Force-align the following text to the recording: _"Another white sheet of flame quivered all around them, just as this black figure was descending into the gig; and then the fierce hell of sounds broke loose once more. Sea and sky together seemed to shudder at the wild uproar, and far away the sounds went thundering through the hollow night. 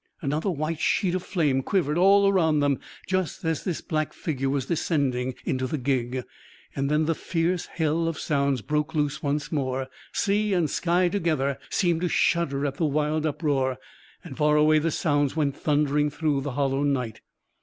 _"Another 0.23 0.49
white 0.49 0.79
sheet 0.79 1.13
of 1.13 1.21
flame 1.21 1.61
quivered 1.61 1.95
all 1.95 2.27
around 2.27 2.59
them, 2.59 2.79
just 3.05 3.45
as 3.45 3.63
this 3.63 3.81
black 3.81 4.13
figure 4.13 4.49
was 4.49 4.65
descending 4.65 5.35
into 5.45 5.67
the 5.67 5.77
gig; 5.77 6.23
and 6.75 6.89
then 6.89 7.05
the 7.05 7.13
fierce 7.13 7.67
hell 7.67 8.07
of 8.07 8.17
sounds 8.17 8.63
broke 8.63 8.95
loose 8.95 9.21
once 9.21 9.51
more. 9.51 9.89
Sea 10.11 10.53
and 10.55 10.71
sky 10.71 11.07
together 11.07 11.59
seemed 11.69 12.01
to 12.01 12.07
shudder 12.09 12.65
at 12.65 12.77
the 12.77 12.85
wild 12.87 13.27
uproar, 13.27 13.77
and 14.23 14.35
far 14.35 14.55
away 14.55 14.79
the 14.79 14.89
sounds 14.89 15.35
went 15.35 15.55
thundering 15.55 16.09
through 16.09 16.41
the 16.41 16.53
hollow 16.53 16.81
night. 16.81 17.21